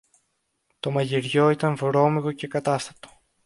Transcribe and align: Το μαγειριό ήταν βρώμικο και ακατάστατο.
Το 0.79 0.91
μαγειριό 0.91 1.49
ήταν 1.49 1.75
βρώμικο 1.75 2.31
και 2.31 2.45
ακατάστατο. 2.45 3.09